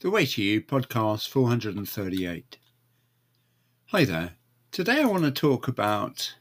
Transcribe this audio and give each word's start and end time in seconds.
The 0.00 0.08
Way 0.08 0.24
to 0.24 0.42
You, 0.42 0.62
podcast 0.62 1.28
438. 1.28 2.56
Hi 3.88 4.04
there. 4.06 4.32
Today 4.72 5.02
I 5.02 5.04
want 5.04 5.24
to 5.24 5.30
talk 5.30 5.68
about 5.68 6.36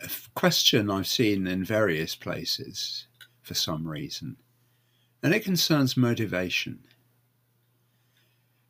a 0.00 0.08
question 0.36 0.88
I've 0.88 1.08
seen 1.08 1.48
in 1.48 1.64
various 1.64 2.14
places 2.14 3.08
for 3.42 3.54
some 3.54 3.88
reason, 3.88 4.36
and 5.24 5.34
it 5.34 5.42
concerns 5.42 5.96
motivation. 5.96 6.84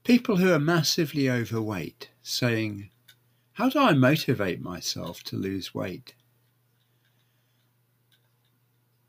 People 0.04 0.38
who 0.38 0.54
are 0.54 0.58
massively 0.58 1.28
overweight 1.28 2.08
saying, 2.22 2.88
How 3.52 3.68
do 3.68 3.78
I 3.78 3.92
motivate 3.92 4.62
myself 4.62 5.22
to 5.24 5.36
lose 5.36 5.74
weight? 5.74 6.14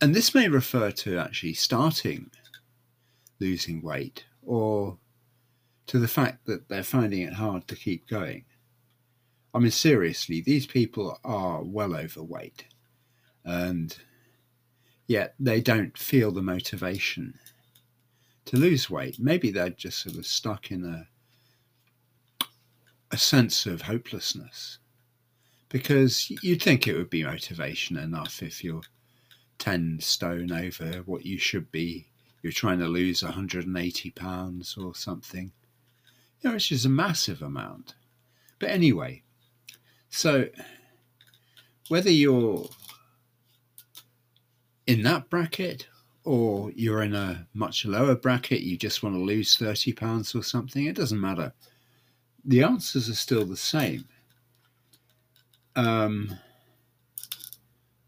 And 0.02 0.14
this 0.14 0.36
may 0.36 0.50
refer 0.50 0.92
to 0.92 1.18
actually 1.18 1.54
starting 1.54 2.32
losing 3.40 3.82
weight 3.82 4.26
or 4.48 4.98
to 5.88 6.00
the 6.00 6.08
fact 6.08 6.46
that 6.46 6.68
they're 6.70 6.84
finding 6.84 7.22
it 7.22 7.34
hard 7.34 7.68
to 7.68 7.76
keep 7.76 8.08
going. 8.08 8.46
I 9.54 9.60
mean, 9.60 9.72
seriously, 9.72 10.42
these 10.42 10.66
people 10.66 11.20
are 11.24 11.62
well 11.64 11.96
overweight 11.96 12.66
and 13.44 13.96
yet 15.08 15.36
they 15.40 15.62
don't 15.62 15.98
feel 15.98 16.32
the 16.32 16.42
motivation 16.42 17.38
to 18.46 18.58
lose 18.58 18.90
weight. 18.90 19.20
Maybe 19.20 19.52
they're 19.52 19.70
just 19.70 20.00
sort 20.00 20.18
of 20.18 20.26
stuck 20.26 20.72
in 20.72 20.86
a, 20.86 21.08
a 23.12 23.18
sense 23.18 23.66
of 23.66 23.82
hopelessness 23.82 24.80
because 25.70 26.30
you'd 26.42 26.62
think 26.62 26.88
it 26.88 26.96
would 26.96 27.10
be 27.10 27.24
motivation 27.24 27.98
enough 27.98 28.42
if 28.42 28.64
you're 28.64 28.82
10 29.60 30.00
stone 30.00 30.52
over 30.52 31.02
what 31.06 31.26
you 31.26 31.38
should 31.38 31.70
be 31.72 32.08
you're 32.48 32.54
trying 32.54 32.80
to 32.80 32.88
lose 32.88 33.24
180 33.24 34.12
pounds 34.12 34.78
or 34.78 34.96
something, 34.96 35.52
you 36.40 36.50
know, 36.50 36.54
which 36.54 36.72
is 36.72 36.86
a 36.86 36.90
massive 36.90 37.42
amount. 37.42 37.94
But 38.58 38.70
anyway, 38.70 39.24
so 40.10 40.48
whether 41.90 42.10
you're 42.10 42.70
in 44.86 45.04
that 45.04 45.30
bracket 45.30 45.90
or 46.24 46.72
you're 46.72 47.02
in 47.02 47.14
a 47.16 47.46
much 47.54 47.86
lower 47.86 48.16
bracket, 48.16 48.62
you 48.62 48.78
just 48.78 49.04
want 49.04 49.16
to 49.16 49.20
lose 49.20 49.58
30 49.58 49.92
pounds 49.92 50.34
or 50.34 50.42
something, 50.42 50.86
it 50.86 50.96
doesn't 50.96 51.20
matter. 51.20 51.52
The 52.46 52.64
answers 52.64 53.10
are 53.10 53.16
still 53.16 53.44
the 53.44 53.58
same. 53.58 54.06
Um, 55.76 56.34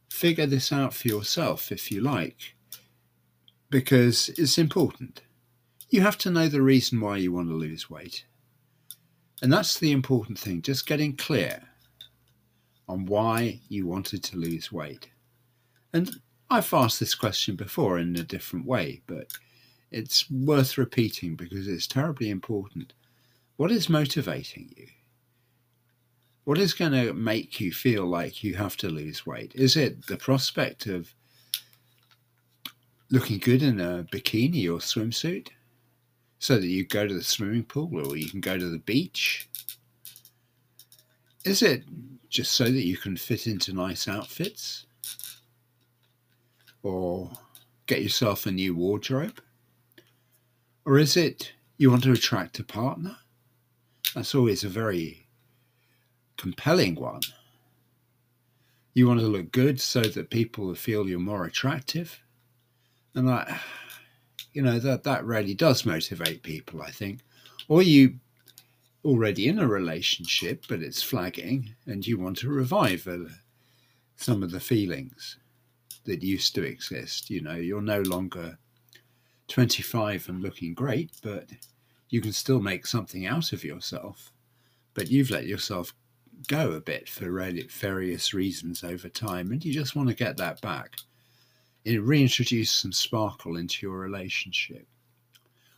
figure 0.10 0.46
this 0.46 0.72
out 0.72 0.94
for 0.94 1.10
yourself 1.10 1.74
if 1.74 1.92
you 1.92 2.00
like 2.00 2.56
because 3.70 4.30
it's 4.30 4.58
important. 4.58 5.22
You 5.90 6.02
have 6.02 6.18
to 6.20 6.32
know 6.32 6.48
the 6.48 6.62
reason 6.62 7.00
why 7.00 7.18
you 7.18 7.32
want 7.32 7.50
to 7.50 7.56
lose 7.56 7.90
weight. 7.90 8.26
And 9.42 9.52
that's 9.52 9.80
the 9.80 9.92
important 9.92 10.38
thing, 10.38 10.62
just 10.62 10.86
getting 10.86 11.16
clear 11.16 11.62
on 12.88 13.06
why 13.06 13.60
you 13.70 13.88
wanted 13.88 14.24
to 14.24 14.38
lose 14.38 14.72
weight. 14.72 15.10
And 15.94 16.20
I've 16.50 16.74
asked 16.74 17.00
this 17.00 17.16
question 17.16 17.56
before 17.56 18.00
in 18.00 18.16
a 18.16 18.24
different 18.24 18.66
way, 18.66 19.02
but 19.08 19.32
it's 19.92 20.30
worth 20.30 20.78
repeating 20.78 21.36
because 21.36 21.68
it's 21.68 21.88
terribly 21.88 22.30
important. 22.30 22.94
What 23.58 23.72
is 23.72 23.90
motivating 23.90 24.74
you? 24.76 24.88
What 26.44 26.58
is 26.58 26.74
going 26.74 26.94
to 26.94 27.14
make 27.14 27.60
you 27.60 27.72
feel 27.72 28.06
like 28.06 28.44
you 28.44 28.56
have 28.56 28.76
to 28.78 28.90
lose 28.90 29.26
weight? 29.26 29.54
Is 29.54 29.78
it 29.78 30.08
the 30.08 30.18
prospect 30.18 30.88
of 30.88 31.14
looking 33.12 33.40
good 33.40 33.64
in 33.64 33.80
a 33.80 34.06
bikini 34.12 34.66
or 34.66 34.80
swimsuit 34.80 35.50
so 36.40 36.56
that 36.56 36.68
you 36.68 36.86
go 36.86 37.08
to 37.08 37.14
the 37.14 37.24
swimming 37.24 37.64
pool 37.64 38.08
or 38.08 38.16
you 38.16 38.30
can 38.30 38.40
go 38.40 38.58
to 38.58 38.70
the 38.70 38.80
beach? 38.80 39.50
Is 41.46 41.62
it 41.62 41.84
just 42.30 42.54
so 42.54 42.66
that 42.66 42.86
you 42.86 42.98
can 42.98 43.18
fit 43.18 43.48
into 43.48 43.74
nice 43.74 44.08
outfits? 44.08 44.86
Or 46.84 47.32
get 47.88 48.02
yourself 48.02 48.46
a 48.46 48.52
new 48.52 48.76
wardrobe? 48.76 49.42
Or 50.86 50.98
is 50.98 51.18
it 51.18 51.52
you 51.78 51.90
want 51.90 52.04
to 52.04 52.12
attract 52.12 52.60
a 52.60 52.64
partner? 52.64 53.18
That's 54.16 54.36
always 54.36 54.64
a 54.64 54.70
very 54.70 55.28
compelling 56.38 56.96
one. 56.96 57.22
You 58.94 59.08
want 59.08 59.20
to 59.20 59.28
look 59.28 59.52
good 59.52 59.80
so 59.80 60.02
that 60.02 60.30
people 60.30 60.74
feel 60.76 61.08
you're 61.08 61.20
more 61.20 61.46
attractive? 61.46 62.22
And 63.20 63.28
like, 63.28 63.50
you 64.54 64.62
know, 64.62 64.80
that, 64.80 65.04
that 65.04 65.26
really 65.26 65.54
does 65.54 65.86
motivate 65.86 66.42
people, 66.42 66.82
I 66.82 66.90
think. 66.90 67.20
Or 67.68 67.82
you 67.82 68.16
already 69.04 69.50
in 69.50 69.60
a 69.60 69.68
relationship, 69.68 70.64
but 70.70 70.82
it's 70.82 71.04
flagging, 71.04 71.76
and 71.86 72.08
you 72.08 72.18
want 72.18 72.38
to 72.38 72.48
revive 72.50 73.06
some 74.16 74.42
of 74.42 74.52
the 74.52 74.60
feelings 74.62 75.38
that 76.06 76.24
used 76.24 76.56
to 76.56 76.64
exist. 76.64 77.30
You 77.30 77.42
know, 77.42 77.56
you're 77.56 77.82
no 77.82 78.00
longer 78.04 78.58
25 79.50 80.30
and 80.30 80.42
looking 80.42 80.74
great, 80.74 81.12
but 81.22 81.50
you 82.08 82.22
can 82.22 82.32
still 82.32 82.62
make 82.62 82.88
something 82.88 83.26
out 83.26 83.52
of 83.52 83.66
yourself. 83.66 84.32
But 84.94 85.12
you've 85.12 85.30
let 85.30 85.46
yourself 85.46 85.94
go 86.48 86.72
a 86.72 86.80
bit 86.80 87.10
for 87.10 87.30
various 87.70 88.34
reasons 88.34 88.86
over 88.86 89.10
time, 89.10 89.52
and 89.52 89.66
you 89.66 89.74
just 89.74 89.94
want 89.94 90.08
to 90.08 90.16
get 90.16 90.38
that 90.38 90.62
back 90.62 90.96
it 91.90 92.00
reintroduce 92.00 92.72
some 92.72 92.92
sparkle 92.92 93.58
into 93.58 93.86
your 93.86 93.98
relationship? 93.98 94.88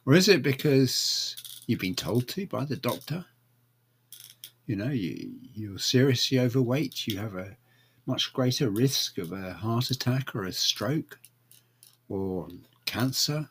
Or 0.06 0.14
is 0.14 0.28
it 0.28 0.42
because 0.42 1.36
you've 1.68 1.80
been 1.80 1.96
told 1.96 2.28
to 2.30 2.46
by 2.48 2.66
the 2.66 2.76
doctor? 2.76 3.26
You 4.66 4.76
know, 4.76 4.90
you, 4.90 5.32
you're 5.54 5.80
seriously 5.80 6.40
overweight, 6.40 7.08
you 7.08 7.18
have 7.18 7.36
a 7.36 7.56
much 8.06 8.34
greater 8.34 8.70
risk 8.70 9.18
of 9.18 9.32
a 9.32 9.54
heart 9.54 9.90
attack 9.90 10.36
or 10.36 10.44
a 10.44 10.52
stroke 10.52 11.20
or 12.10 12.48
cancer. 12.86 13.50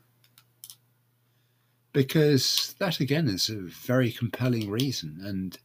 Because 1.92 2.74
that 2.78 3.00
again 3.00 3.26
is 3.26 3.48
a 3.48 3.56
very 3.56 4.12
compelling 4.12 4.70
reason, 4.70 5.18
and 5.24 5.58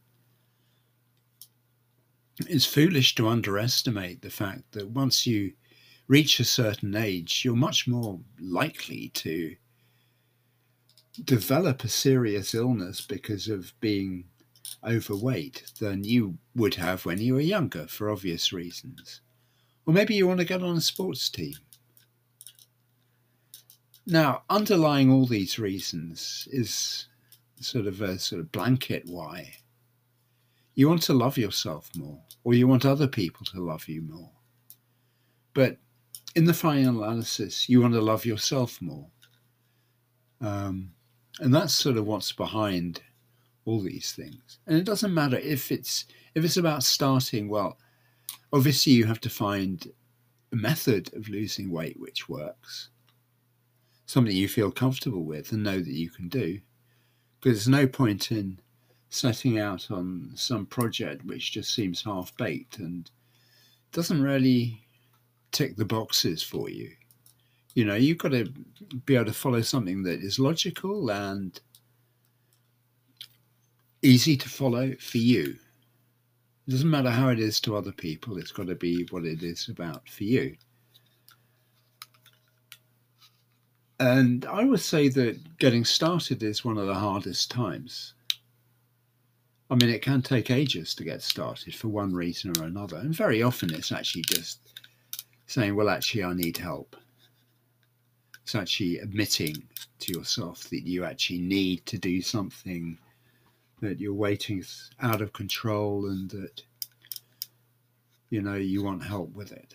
it's 2.48 2.66
foolish 2.66 3.14
to 3.14 3.28
underestimate 3.28 4.22
the 4.22 4.30
fact 4.30 4.72
that 4.72 4.90
once 4.90 5.26
you 5.26 5.52
reach 6.08 6.40
a 6.40 6.44
certain 6.44 6.94
age, 6.96 7.42
you're 7.44 7.56
much 7.56 7.88
more 7.88 8.20
likely 8.40 9.10
to 9.14 9.56
develop 11.24 11.82
a 11.82 11.88
serious 11.88 12.54
illness 12.54 13.00
because 13.00 13.48
of 13.48 13.72
being 13.80 14.24
overweight 14.84 15.64
than 15.80 16.04
you 16.04 16.36
would 16.54 16.74
have 16.74 17.04
when 17.04 17.18
you 17.18 17.34
were 17.34 17.40
younger 17.40 17.86
for 17.86 18.10
obvious 18.10 18.52
reasons. 18.52 19.20
Or 19.86 19.94
maybe 19.94 20.14
you 20.14 20.26
want 20.26 20.40
to 20.40 20.46
get 20.46 20.62
on 20.62 20.76
a 20.76 20.80
sports 20.80 21.28
team. 21.28 21.54
Now, 24.06 24.42
underlying 24.48 25.10
all 25.10 25.26
these 25.26 25.58
reasons 25.58 26.46
is 26.52 27.08
sort 27.60 27.86
of 27.86 28.00
a 28.02 28.18
sort 28.18 28.40
of 28.40 28.52
blanket 28.52 29.04
why. 29.06 29.52
You 30.74 30.88
want 30.88 31.02
to 31.02 31.14
love 31.14 31.38
yourself 31.38 31.90
more, 31.96 32.20
or 32.44 32.54
you 32.54 32.68
want 32.68 32.84
other 32.84 33.08
people 33.08 33.46
to 33.46 33.64
love 33.64 33.88
you 33.88 34.02
more. 34.02 34.30
But 35.54 35.78
in 36.36 36.44
the 36.44 36.54
final 36.54 37.02
analysis, 37.02 37.66
you 37.66 37.80
want 37.80 37.94
to 37.94 38.00
love 38.00 38.26
yourself 38.26 38.80
more. 38.82 39.08
Um, 40.42 40.92
and 41.40 41.52
that's 41.52 41.72
sort 41.72 41.96
of 41.96 42.06
what's 42.06 42.30
behind 42.30 43.00
all 43.64 43.80
these 43.80 44.12
things. 44.12 44.58
And 44.66 44.76
it 44.76 44.84
doesn't 44.84 45.14
matter 45.14 45.38
if 45.38 45.72
it's 45.72 46.04
if 46.34 46.44
it's 46.44 46.58
about 46.58 46.82
starting. 46.82 47.48
Well, 47.48 47.78
obviously 48.52 48.92
you 48.92 49.06
have 49.06 49.20
to 49.22 49.30
find 49.30 49.90
a 50.52 50.56
method 50.56 51.12
of 51.14 51.30
losing 51.30 51.70
weight 51.70 51.98
which 51.98 52.28
works, 52.28 52.90
something 54.04 54.36
you 54.36 54.46
feel 54.46 54.70
comfortable 54.70 55.24
with 55.24 55.52
and 55.52 55.62
know 55.62 55.78
that 55.78 55.88
you 55.88 56.10
can 56.10 56.28
do. 56.28 56.60
Because 57.40 57.58
there's 57.58 57.80
no 57.80 57.86
point 57.86 58.30
in 58.30 58.60
setting 59.08 59.58
out 59.58 59.90
on 59.90 60.32
some 60.34 60.66
project 60.66 61.24
which 61.24 61.52
just 61.52 61.74
seems 61.74 62.02
half 62.02 62.36
baked 62.36 62.78
and 62.78 63.10
doesn't 63.92 64.22
really 64.22 64.85
tick 65.56 65.76
the 65.76 65.84
boxes 65.84 66.42
for 66.42 66.68
you. 66.68 66.90
You 67.74 67.86
know, 67.86 67.94
you've 67.94 68.18
got 68.18 68.32
to 68.32 68.52
be 69.06 69.16
able 69.16 69.26
to 69.26 69.32
follow 69.32 69.62
something 69.62 70.02
that 70.02 70.20
is 70.20 70.38
logical 70.38 71.10
and 71.10 71.58
easy 74.02 74.36
to 74.36 74.48
follow 74.48 74.94
for 74.96 75.18
you. 75.18 75.56
It 76.66 76.70
doesn't 76.70 76.90
matter 76.90 77.10
how 77.10 77.30
it 77.30 77.38
is 77.38 77.60
to 77.60 77.76
other 77.76 77.92
people, 77.92 78.36
it's 78.36 78.52
got 78.52 78.66
to 78.66 78.74
be 78.74 79.06
what 79.10 79.24
it 79.24 79.42
is 79.42 79.68
about 79.68 80.08
for 80.08 80.24
you. 80.24 80.56
And 83.98 84.44
I 84.44 84.64
would 84.64 84.80
say 84.80 85.08
that 85.08 85.58
getting 85.58 85.84
started 85.84 86.42
is 86.42 86.64
one 86.64 86.76
of 86.76 86.86
the 86.86 86.94
hardest 86.94 87.50
times. 87.50 88.12
I 89.70 89.74
mean, 89.74 89.88
it 89.88 90.02
can 90.02 90.20
take 90.20 90.50
ages 90.50 90.94
to 90.96 91.04
get 91.04 91.22
started 91.22 91.74
for 91.74 91.88
one 91.88 92.12
reason 92.12 92.52
or 92.58 92.64
another. 92.64 92.98
And 92.98 93.14
very 93.14 93.42
often 93.42 93.72
it's 93.72 93.90
actually 93.90 94.24
just 94.28 94.75
saying, 95.46 95.74
well, 95.74 95.88
actually, 95.88 96.24
I 96.24 96.34
need 96.34 96.58
help. 96.58 96.96
It's 98.42 98.54
actually 98.54 98.98
admitting 98.98 99.64
to 100.00 100.12
yourself 100.12 100.70
that 100.70 100.86
you 100.86 101.04
actually 101.04 101.40
need 101.40 101.84
to 101.86 101.98
do 101.98 102.22
something, 102.22 102.98
that 103.80 103.98
you're 103.98 104.14
waiting 104.14 104.64
out 105.00 105.20
of 105.20 105.32
control, 105.32 106.06
and 106.06 106.30
that 106.30 106.62
you 108.30 108.42
know 108.42 108.54
you 108.54 108.84
want 108.84 109.02
help 109.04 109.34
with 109.34 109.52
it. 109.52 109.74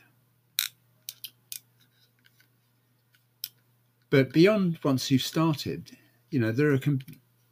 But 4.10 4.32
beyond 4.32 4.80
once 4.84 5.12
you've 5.12 5.22
started, 5.22 5.92
you 6.30 6.40
know 6.40 6.52
there 6.52 6.72
are 6.72 6.80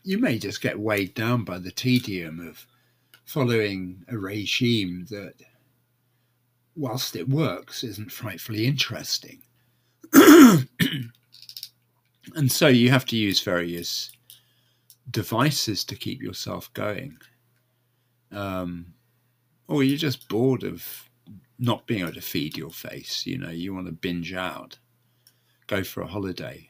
you 0.04 0.18
may 0.18 0.40
just 0.40 0.62
get 0.62 0.80
weighed 0.80 1.14
down 1.14 1.44
by 1.44 1.60
the 1.60 1.72
tedium 1.72 2.40
of 2.48 2.66
following 3.26 4.04
a 4.08 4.18
regime 4.18 5.06
that, 5.10 5.36
whilst 6.80 7.16
it 7.16 7.28
works, 7.28 7.84
isn't 7.84 8.12
frightfully 8.12 8.66
interesting. 8.66 9.42
and 10.14 10.62
so 12.48 12.68
you 12.68 12.90
have 12.90 13.06
to 13.06 13.18
use 13.18 13.42
various 13.42 14.12
devices 15.12 15.84
to 15.84 15.96
keep 15.96 16.22
yourself 16.22 16.74
going. 16.74 17.18
Um, 18.32 18.94
or 19.68 19.84
you're 19.84 19.98
just 19.98 20.30
bored 20.30 20.64
of 20.64 21.10
not 21.60 21.86
being 21.86 22.02
able 22.02 22.14
to 22.14 22.22
feed 22.22 22.58
your 22.58 22.70
face. 22.70 23.26
You 23.26 23.38
know, 23.38 23.50
you 23.50 23.74
want 23.74 23.88
to 23.88 23.92
binge 23.92 24.34
out, 24.34 24.80
go 25.68 25.84
for 25.84 26.02
a 26.02 26.08
holiday, 26.08 26.70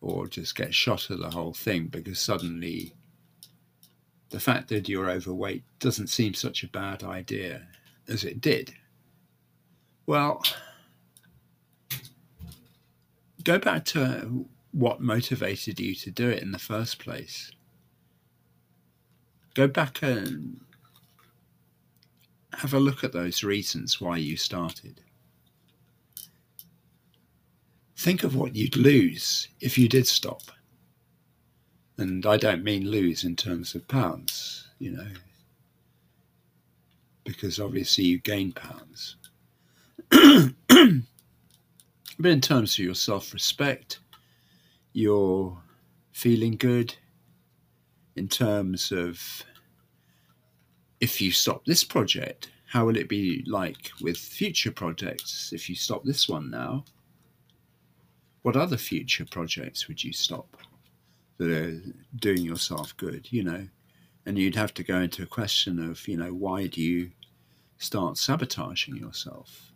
or 0.00 0.26
just 0.26 0.56
get 0.56 0.72
shot 0.74 1.10
at 1.10 1.20
the 1.20 1.30
whole 1.30 1.52
thing 1.52 1.88
because 1.88 2.18
suddenly 2.18 2.94
the 4.30 4.40
fact 4.40 4.68
that 4.68 4.88
you're 4.88 5.10
overweight 5.10 5.64
doesn't 5.80 6.06
seem 6.06 6.32
such 6.32 6.62
a 6.62 6.68
bad 6.68 7.02
idea 7.02 7.66
as 8.10 8.24
it 8.24 8.40
did. 8.40 8.74
Well, 10.06 10.42
go 13.44 13.58
back 13.58 13.84
to 13.86 14.46
what 14.72 15.00
motivated 15.00 15.80
you 15.80 15.94
to 15.94 16.10
do 16.10 16.28
it 16.28 16.42
in 16.42 16.52
the 16.52 16.58
first 16.58 16.98
place. 16.98 17.50
Go 19.54 19.66
back 19.66 20.02
and 20.02 20.60
have 22.54 22.74
a 22.74 22.80
look 22.80 23.04
at 23.04 23.12
those 23.12 23.42
reasons 23.44 24.00
why 24.00 24.16
you 24.16 24.36
started. 24.36 25.00
Think 27.96 28.24
of 28.24 28.34
what 28.34 28.56
you'd 28.56 28.76
lose 28.76 29.48
if 29.60 29.76
you 29.76 29.88
did 29.88 30.06
stop. 30.06 30.42
And 31.98 32.24
I 32.24 32.36
don't 32.36 32.64
mean 32.64 32.90
lose 32.90 33.24
in 33.24 33.36
terms 33.36 33.74
of 33.74 33.86
pounds, 33.86 34.68
you 34.78 34.90
know, 34.90 35.08
because 37.40 37.58
obviously 37.58 38.04
you 38.04 38.18
gain 38.18 38.52
pounds. 38.52 39.16
but 40.10 40.52
in 42.30 42.40
terms 42.40 42.74
of 42.74 42.84
your 42.84 42.94
self 42.94 43.32
respect, 43.32 44.00
your 44.92 45.56
feeling 46.12 46.56
good, 46.56 46.94
in 48.16 48.28
terms 48.28 48.92
of 48.92 49.42
if 51.00 51.20
you 51.20 51.32
stop 51.32 51.64
this 51.64 51.82
project, 51.82 52.50
how 52.66 52.84
will 52.84 52.96
it 52.96 53.08
be 53.08 53.42
like 53.46 53.90
with 54.02 54.18
future 54.18 54.70
projects 54.70 55.50
if 55.54 55.70
you 55.70 55.74
stop 55.74 56.04
this 56.04 56.28
one 56.28 56.50
now? 56.50 56.84
What 58.42 58.56
other 58.56 58.76
future 58.76 59.24
projects 59.24 59.88
would 59.88 60.04
you 60.04 60.12
stop? 60.12 60.56
that 61.38 61.50
are 61.50 61.80
doing 62.16 62.42
yourself 62.42 62.94
good, 62.98 63.26
you 63.32 63.42
know. 63.42 63.66
And 64.26 64.36
you'd 64.36 64.56
have 64.56 64.74
to 64.74 64.84
go 64.84 65.00
into 65.00 65.22
a 65.22 65.26
question 65.26 65.78
of, 65.78 66.06
you 66.06 66.18
know, 66.18 66.34
why 66.34 66.66
do 66.66 66.82
you 66.82 67.12
start 67.80 68.16
sabotaging 68.16 68.96
yourself? 68.96 69.72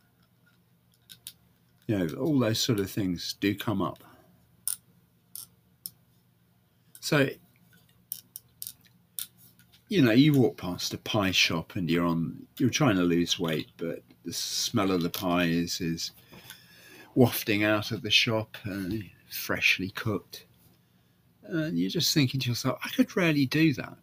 You 1.88 1.98
know, 1.98 2.14
all 2.14 2.38
those 2.38 2.60
sort 2.60 2.78
of 2.78 2.88
things 2.88 3.34
do 3.40 3.56
come 3.56 3.82
up. 3.82 4.04
So, 7.00 7.28
you 9.88 10.00
know, 10.00 10.12
you 10.12 10.32
walk 10.32 10.56
past 10.56 10.94
a 10.94 10.98
pie 10.98 11.32
shop 11.32 11.74
and 11.74 11.90
you're 11.90 12.06
on, 12.06 12.46
you're 12.56 12.70
trying 12.70 12.96
to 12.96 13.02
lose 13.02 13.38
weight, 13.38 13.70
but 13.76 14.02
the 14.24 14.32
smell 14.32 14.92
of 14.92 15.02
the 15.02 15.10
pie 15.10 15.44
is, 15.44 15.80
is 15.80 16.12
wafting 17.16 17.64
out 17.64 17.90
of 17.90 18.02
the 18.02 18.10
shop 18.10 18.56
and 18.64 19.04
freshly 19.28 19.90
cooked 19.90 20.46
and 21.46 21.78
you're 21.78 21.90
just 21.90 22.14
thinking 22.14 22.40
to 22.40 22.48
yourself, 22.48 22.78
I 22.84 22.88
could 22.90 23.16
rarely 23.16 23.46
do 23.46 23.72
that. 23.74 23.98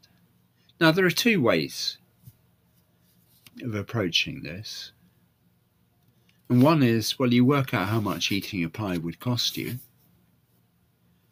Now, 0.79 0.91
there 0.91 1.05
are 1.05 1.11
two 1.11 1.41
ways 1.41 1.97
of 3.61 3.75
approaching 3.75 4.43
this. 4.43 4.91
And 6.49 6.61
one 6.61 6.83
is, 6.83 7.17
well, 7.17 7.33
you 7.33 7.45
work 7.45 7.73
out 7.73 7.87
how 7.87 8.01
much 8.01 8.31
eating 8.31 8.63
a 8.63 8.69
pie 8.69 8.97
would 8.97 9.19
cost 9.19 9.55
you 9.55 9.79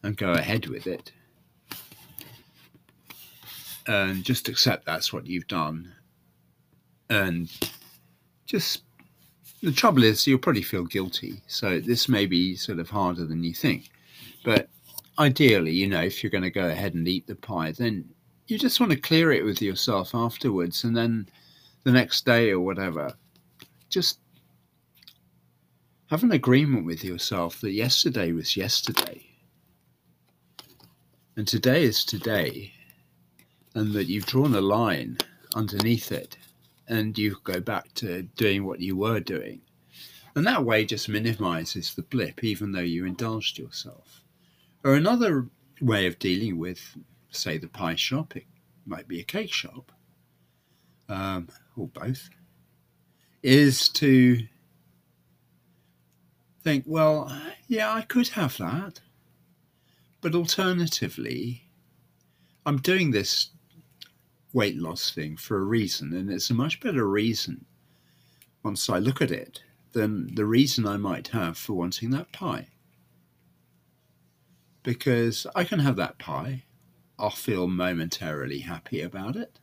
and 0.01 0.15
go 0.15 0.31
ahead 0.31 0.67
with 0.67 0.87
it. 0.87 1.11
And 3.85 4.23
just 4.23 4.47
accept 4.47 4.85
that's 4.85 5.11
what 5.11 5.27
you've 5.27 5.47
done. 5.47 5.91
And 7.09 7.51
just, 8.45 8.83
the 9.61 9.71
trouble 9.71 10.03
is, 10.03 10.25
you'll 10.25 10.39
probably 10.39 10.61
feel 10.61 10.85
guilty. 10.85 11.41
So 11.47 11.79
this 11.79 12.07
may 12.07 12.25
be 12.25 12.55
sort 12.55 12.79
of 12.79 12.89
harder 12.89 13.25
than 13.25 13.43
you 13.43 13.53
think. 13.53 13.89
But 14.45 14.69
ideally, 15.17 15.71
you 15.71 15.87
know, 15.87 16.01
if 16.01 16.23
you're 16.23 16.29
going 16.29 16.43
to 16.43 16.49
go 16.49 16.69
ahead 16.69 16.93
and 16.93 17.07
eat 17.07 17.27
the 17.27 17.35
pie, 17.35 17.73
then 17.73 18.07
you 18.47 18.57
just 18.57 18.79
want 18.79 18.91
to 18.93 18.97
clear 18.97 19.31
it 19.31 19.43
with 19.43 19.61
yourself 19.61 20.15
afterwards. 20.15 20.83
And 20.83 20.95
then 20.95 21.27
the 21.83 21.91
next 21.91 22.25
day 22.25 22.51
or 22.51 22.59
whatever, 22.59 23.13
just 23.89 24.19
have 26.07 26.23
an 26.23 26.31
agreement 26.31 26.85
with 26.85 27.03
yourself 27.03 27.61
that 27.61 27.71
yesterday 27.71 28.31
was 28.31 28.57
yesterday. 28.57 29.25
And 31.35 31.47
today 31.47 31.83
is 31.83 32.03
today. 32.03 32.73
And 33.75 33.93
that 33.93 34.07
you've 34.07 34.25
drawn 34.25 34.55
a 34.55 34.61
line 34.61 35.19
underneath 35.55 36.11
it. 36.11 36.37
And 36.87 37.17
you 37.17 37.37
go 37.43 37.59
back 37.59 37.93
to 37.95 38.23
doing 38.23 38.65
what 38.65 38.81
you 38.81 38.97
were 38.97 39.19
doing. 39.19 39.61
And 40.35 40.45
that 40.47 40.65
way 40.65 40.85
just 40.85 41.09
minimizes 41.09 41.93
the 41.93 42.01
blip, 42.01 42.43
even 42.43 42.71
though 42.71 42.79
you 42.79 43.05
indulged 43.05 43.57
yourself. 43.57 44.23
Or 44.83 44.95
another 44.95 45.47
way 45.81 46.07
of 46.07 46.19
dealing 46.19 46.57
with, 46.57 46.97
say, 47.29 47.57
the 47.57 47.67
pie 47.67 47.95
shop, 47.95 48.35
it 48.35 48.45
might 48.85 49.07
be 49.07 49.19
a 49.19 49.23
cake 49.23 49.53
shop, 49.53 49.91
um, 51.07 51.49
or 51.79 51.87
both, 51.87 52.29
is 53.41 53.89
to 53.89 54.39
think, 56.63 56.83
well, 56.85 57.35
yeah, 57.67 57.91
I 57.91 58.01
could 58.01 58.27
have 58.29 58.57
that. 58.57 59.01
But 60.21 60.35
alternatively, 60.35 61.63
I'm 62.65 62.77
doing 62.77 63.11
this 63.11 63.49
weight 64.51 64.77
loss 64.77 65.11
thing 65.11 65.37
for 65.37 65.57
a 65.57 65.63
reason, 65.63 66.13
and 66.13 66.29
it's 66.29 66.49
a 66.49 66.53
much 66.53 66.79
better 66.79 67.07
reason 67.07 67.65
once 68.63 68.89
I 68.89 68.99
look 68.99 69.21
at 69.21 69.31
it 69.31 69.61
than 69.93 70.35
the 70.35 70.45
reason 70.45 70.85
I 70.85 70.97
might 70.97 71.29
have 71.29 71.57
for 71.57 71.73
wanting 71.73 72.09
that 72.11 72.31
pie 72.31 72.67
because 74.83 75.45
I 75.55 75.63
can 75.63 75.79
have 75.79 75.95
that 75.97 76.17
pie. 76.17 76.63
I'll 77.17 77.29
feel 77.29 77.67
momentarily 77.67 78.59
happy 78.59 79.01
about 79.01 79.35
it. 79.35 79.59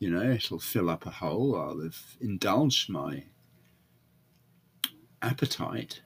You 0.00 0.10
know, 0.10 0.22
it'll 0.22 0.58
fill 0.58 0.88
up 0.88 1.04
a 1.04 1.10
hole. 1.10 1.54
I'll 1.54 1.82
have 1.82 2.16
indulged 2.22 2.88
my 2.88 3.24
appetite, 5.20 6.00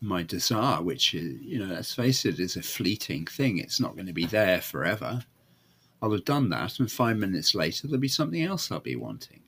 my 0.00 0.22
desire, 0.22 0.80
which 0.80 1.12
is, 1.14 1.40
you 1.42 1.58
know, 1.58 1.74
let's 1.74 1.92
face 1.92 2.24
it, 2.24 2.38
is 2.38 2.56
a 2.56 2.62
fleeting 2.62 3.26
thing. 3.26 3.58
It's 3.58 3.80
not 3.80 3.96
going 3.96 4.06
to 4.06 4.12
be 4.12 4.26
there 4.26 4.60
forever. 4.60 5.24
I'll 6.00 6.12
have 6.12 6.24
done 6.24 6.50
that, 6.50 6.78
and 6.78 6.90
five 6.90 7.16
minutes 7.16 7.52
later, 7.52 7.88
there'll 7.88 8.00
be 8.00 8.08
something 8.08 8.44
else 8.44 8.70
I'll 8.70 8.78
be 8.78 8.96
wanting. 8.96 9.42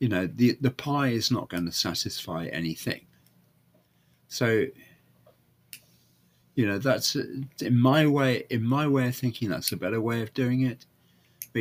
You 0.00 0.08
know, 0.08 0.26
the, 0.26 0.58
the 0.60 0.72
pie 0.72 1.08
is 1.08 1.30
not 1.30 1.48
going 1.48 1.66
to 1.66 1.72
satisfy 1.72 2.46
anything. 2.46 3.06
So, 4.26 4.66
you 6.56 6.68
know 6.68 6.78
that's 6.78 7.16
in 7.16 7.76
my 7.76 8.06
way 8.06 8.44
in 8.48 8.62
my 8.62 8.86
way 8.86 9.08
of 9.08 9.16
thinking 9.16 9.48
that's 9.48 9.72
a 9.72 9.76
better 9.76 10.00
way 10.00 10.22
of 10.22 10.32
doing 10.34 10.60
it 10.60 10.86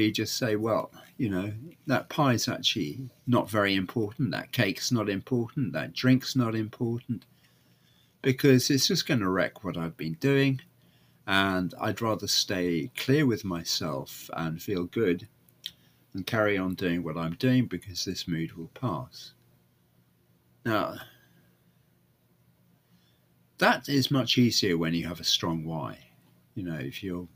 you 0.02 0.12
just 0.12 0.38
say 0.38 0.56
well 0.56 0.92
you 1.18 1.30
know 1.30 1.52
that 1.88 2.10
pie's 2.10 2.48
actually 2.48 3.10
not 3.28 3.50
very 3.50 3.76
important. 3.76 4.32
That 4.32 4.52
cake's 4.52 4.92
not 4.92 5.10
important. 5.10 5.74
That 5.74 5.94
drink's 5.94 6.36
not 6.36 6.56
important. 6.56 7.26
Because 8.22 8.70
it's 8.70 8.88
just 8.88 9.08
going 9.08 9.20
to 9.20 9.30
wreck 9.30 9.64
what 9.64 9.78
i've 9.78 9.98
been 9.98 10.14
doing 10.14 10.60
and 11.28 11.74
i'd 11.82 12.02
rather 12.02 12.28
stay 12.28 12.90
clear 12.98 13.26
with 13.26 13.46
myself 13.46 14.30
and 14.34 14.62
feel 14.62 14.86
good 14.86 15.28
and 16.14 16.28
carry 16.28 16.58
on 16.58 16.76
doing 16.76 17.04
what 17.04 17.18
i'm 17.18 17.36
doing 17.36 17.66
because 17.66 18.04
this 18.04 18.28
mood 18.28 18.54
will 18.54 18.72
pass. 18.74 19.34
Now 20.66 20.96
that 23.58 23.88
is 23.88 24.12
much 24.12 24.38
easier 24.38 24.78
when 24.78 24.94
you 24.94 25.08
have 25.08 25.20
a 25.20 25.26
strong 25.26 25.64
why. 25.64 25.98
You 26.56 26.64
know, 26.64 26.78
if 26.80 27.04
you're 27.04 27.28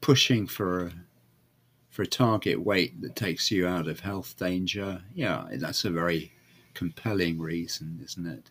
pushing 0.00 0.46
for 0.46 0.86
a 0.86 0.92
for 1.96 2.02
a 2.02 2.06
target 2.06 2.62
weight 2.62 3.00
that 3.00 3.16
takes 3.16 3.50
you 3.50 3.66
out 3.66 3.88
of 3.88 4.00
health 4.00 4.36
danger, 4.36 5.00
yeah, 5.14 5.46
that's 5.52 5.86
a 5.86 5.90
very 5.90 6.30
compelling 6.74 7.38
reason, 7.38 7.98
isn't 8.04 8.26
it? 8.26 8.50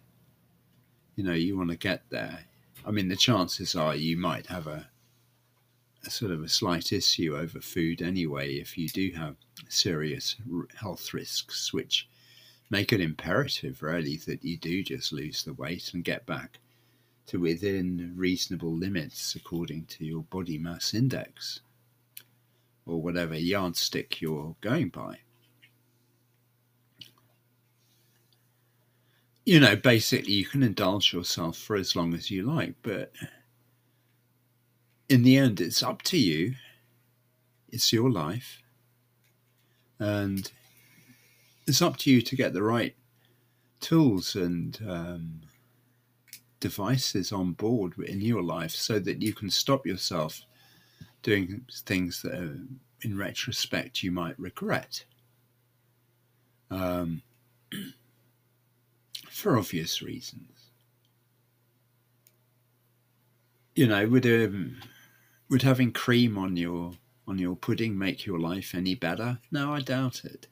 you 1.16 1.24
know, 1.24 1.34
you 1.34 1.56
want 1.56 1.70
to 1.70 1.78
get 1.78 2.02
there. 2.10 2.46
I 2.86 2.90
mean, 2.90 3.08
the 3.08 3.16
chances 3.16 3.75
are 3.75 3.96
you 3.96 4.18
might 4.18 4.48
have 4.48 4.66
a, 4.66 4.90
a 6.06 6.10
sort 6.10 6.32
of 6.32 6.44
a 6.44 6.50
slight 6.50 6.92
issue 6.92 7.38
over 7.38 7.62
food 7.62 8.02
anyway 8.02 8.56
if 8.56 8.78
you 8.78 8.90
do 8.90 9.12
have 9.12 9.36
serious 9.70 10.36
health 10.75 11.14
risks, 11.14 11.72
which 11.72 12.08
make 12.72 12.92
it 12.92 13.00
imperative, 13.00 13.82
really, 13.82 14.18
that 14.25 14.44
you 14.44 14.58
do 14.58 14.84
just 14.84 15.14
lose 15.14 15.44
the 15.44 15.54
weight 15.54 15.94
and 15.94 16.04
get 16.04 16.25
back 16.25 16.58
to 17.28 17.40
within 17.40 18.14
reasonable 18.16 18.74
limits 18.74 19.36
according 19.36 19.86
to 19.86 20.04
your 20.04 20.24
body 20.24 20.58
mass 20.58 20.94
index 20.94 21.62
or 22.86 23.01
whatever 23.01 23.38
yardstick 23.38 24.22
you're 24.22 24.56
going 24.62 24.89
by. 24.89 25.18
You 29.46 29.60
know, 29.60 29.75
basically, 29.75 30.34
you 30.34 30.46
can 30.46 30.63
indulge 30.63 31.13
yourself 31.13 31.58
for 31.58 31.75
as 31.75 31.96
long 31.96 32.13
as 32.13 32.32
you 32.32 32.44
like, 32.44 32.74
but 32.82 33.12
in 35.08 35.22
the 35.22 35.38
end, 35.38 35.62
it's 35.62 35.84
up 35.84 36.01
to 36.04 36.18
you. 36.18 36.56
It's 37.70 37.94
your 37.94 38.10
life. 38.10 38.63
And 40.00 40.51
it's 41.68 41.82
up 41.82 41.98
to 41.98 42.12
you 42.12 42.22
to 42.22 42.36
get 42.36 42.54
the 42.54 42.63
right 42.63 42.96
tools 43.80 44.36
and 44.36 44.80
um, 44.88 45.42
devices 46.60 47.32
on 47.32 47.51
board 47.54 47.94
in 48.00 48.22
your 48.22 48.42
life 48.42 48.72
so 48.72 48.98
that 49.00 49.22
you 49.22 49.34
can 49.34 49.50
stop 49.50 49.86
yourself 49.86 50.42
doing 51.25 51.65
things 51.72 52.22
that, 52.22 52.36
are, 52.36 52.60
in 53.01 53.17
retrospect, 53.17 54.03
you 54.03 54.12
might 54.12 54.39
regret. 54.39 55.03
Um, 56.70 57.24
for 59.29 59.58
obvious 59.58 60.03
reasons. 60.03 60.70
You 63.74 63.88
know, 63.88 64.08
would 64.08 64.25
um, 64.25 64.77
would 65.50 65.63
having 65.63 65.91
cream 65.91 66.38
on 66.38 66.55
your 66.58 66.94
on 67.27 67.39
your 67.39 67.55
pudding 67.55 67.98
make 67.98 68.25
your 68.27 68.39
life 68.39 68.75
any 68.75 68.94
better? 68.94 69.39
No, 69.51 69.74
I 69.74 69.82
doubt 69.82 70.24
it. 70.24 70.48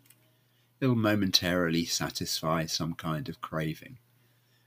It'll 0.82 0.96
momentarily 0.96 1.86
satisfy 1.86 2.66
some 2.66 2.96
kind 2.96 3.30
of 3.30 3.42
craving. 3.42 4.00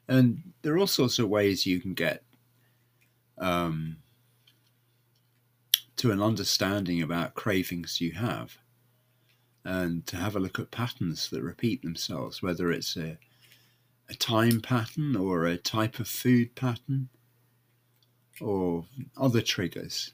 And 0.08 0.52
there 0.62 0.74
are 0.74 0.78
all 0.78 0.86
sorts 0.86 1.18
of 1.18 1.28
ways 1.28 1.66
you 1.66 1.80
can 1.80 1.94
get 1.94 2.22
um, 3.38 3.96
to 5.96 6.10
an 6.10 6.22
understanding 6.22 7.02
about 7.02 7.34
cravings 7.34 8.00
you 8.00 8.12
have 8.12 8.58
and 9.64 10.06
to 10.06 10.16
have 10.16 10.36
a 10.36 10.40
look 10.40 10.58
at 10.58 10.70
patterns 10.70 11.28
that 11.30 11.42
repeat 11.42 11.82
themselves, 11.82 12.42
whether 12.42 12.70
it's 12.70 12.96
a, 12.96 13.18
a 14.08 14.14
time 14.14 14.60
pattern 14.60 15.16
or 15.16 15.44
a 15.44 15.56
type 15.56 15.98
of 15.98 16.06
food 16.06 16.54
pattern 16.54 17.08
or 18.40 18.84
other 19.16 19.40
triggers. 19.40 20.12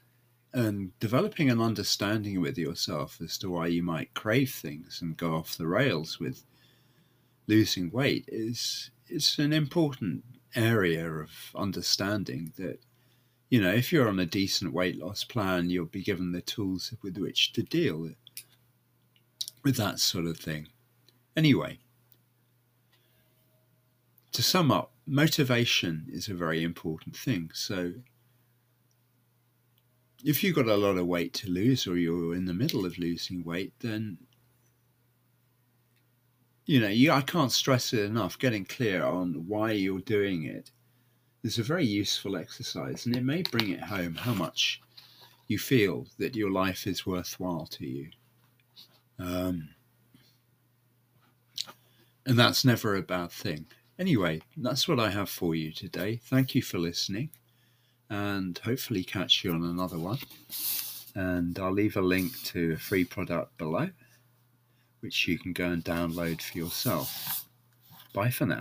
And 0.53 0.97
developing 0.99 1.49
an 1.49 1.61
understanding 1.61 2.39
with 2.39 2.57
yourself 2.57 3.19
as 3.21 3.37
to 3.39 3.49
why 3.49 3.67
you 3.67 3.83
might 3.83 4.13
crave 4.13 4.51
things 4.51 4.99
and 5.01 5.17
go 5.17 5.35
off 5.35 5.57
the 5.57 5.67
rails 5.67 6.19
with 6.19 6.45
losing 7.47 7.91
weight 7.91 8.25
is 8.27 8.91
it's 9.07 9.37
an 9.39 9.51
important 9.51 10.23
area 10.55 11.11
of 11.11 11.31
understanding 11.55 12.53
that 12.57 12.79
you 13.53 13.61
know 13.61 13.69
if 13.69 13.93
you're 13.93 14.09
on 14.09 14.19
a 14.19 14.25
decent 14.25 14.73
weight 14.73 14.97
loss 14.97 15.23
plan 15.23 15.69
you'll 15.69 15.85
be 15.85 16.01
given 16.01 16.31
the 16.31 16.41
tools 16.41 16.91
with 17.03 17.17
which 17.17 17.53
to 17.53 17.61
deal 17.61 17.99
with, 19.63 19.75
that 19.77 19.99
sort 19.99 20.25
of 20.25 20.37
thing 20.39 20.67
anyway 21.37 21.77
to 24.31 24.41
sum 24.41 24.71
up 24.71 24.91
motivation 25.05 26.07
is 26.11 26.27
a 26.27 26.33
very 26.33 26.63
important 26.63 27.15
thing 27.15 27.51
so 27.53 27.93
if 30.23 30.43
you've 30.43 30.55
got 30.55 30.65
a 30.65 30.75
lot 30.75 30.97
of 30.97 31.05
weight 31.05 31.31
to 31.31 31.47
lose 31.47 31.85
or 31.85 31.95
you're 31.95 32.33
in 32.33 32.45
the 32.45 32.55
middle 32.55 32.87
of 32.87 32.97
losing 32.97 33.43
weight 33.43 33.73
then 33.81 34.17
you 36.65 36.79
know, 36.79 36.87
you, 36.87 37.11
I 37.11 37.19
can't 37.19 37.51
stress 37.51 37.91
it 37.91 38.05
enough. 38.05 38.39
Getting 38.39 38.63
clear 38.63 39.03
on 39.03 39.43
why 39.49 39.73
you're 39.73 39.99
doing 39.99 40.45
it 40.45 40.71
is 41.43 41.59
a 41.59 41.63
very 41.63 41.85
useful 41.85 42.37
exercise, 42.37 43.05
and 43.05 43.15
it 43.15 43.23
may 43.23 43.41
bring 43.41 43.71
it 43.71 43.81
home 43.81 44.15
how 44.15 44.33
much 44.33 44.81
you 45.47 45.59
feel 45.59 46.07
that 46.17 46.35
your 46.35 46.51
life 46.51 46.87
is 46.87 47.05
worthwhile 47.05 47.67
to 47.67 47.85
you. 47.85 48.09
Um, 49.19 49.69
and 52.25 52.39
that's 52.39 52.63
never 52.63 52.95
a 52.95 53.01
bad 53.01 53.31
thing. 53.31 53.65
Anyway, 53.99 54.41
that's 54.57 54.87
what 54.87 54.99
I 54.99 55.09
have 55.09 55.29
for 55.29 55.53
you 55.53 55.71
today. 55.71 56.19
Thank 56.23 56.55
you 56.55 56.61
for 56.61 56.77
listening, 56.77 57.29
and 58.09 58.57
hopefully, 58.59 59.03
catch 59.03 59.43
you 59.43 59.51
on 59.51 59.63
another 59.63 59.99
one. 59.99 60.19
And 61.15 61.59
I'll 61.59 61.71
leave 61.71 61.97
a 61.97 62.01
link 62.01 62.41
to 62.45 62.73
a 62.73 62.77
free 62.77 63.05
product 63.05 63.57
below 63.57 63.89
which 65.03 65.27
you 65.27 65.37
can 65.37 65.51
go 65.51 65.65
and 65.65 65.83
download 65.83 66.41
for 66.41 66.57
yourself. 66.57 67.45
Bye 68.13 68.29
for 68.29 68.45
now. 68.45 68.51